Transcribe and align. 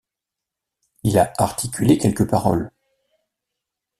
Il 1.03 1.19
a 1.19 1.31
articulé 1.37 1.99
quelques 1.99 2.27
paroles. 2.27 2.71